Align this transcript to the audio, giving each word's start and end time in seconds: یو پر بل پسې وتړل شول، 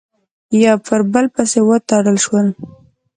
یو 0.63 0.77
پر 0.87 1.01
بل 1.13 1.25
پسې 1.35 1.59
وتړل 1.67 2.17
شول، 2.25 2.47